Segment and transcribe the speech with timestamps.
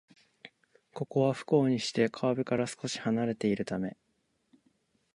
[0.95, 3.97] ここは、不幸にして川辺から少しはなれているため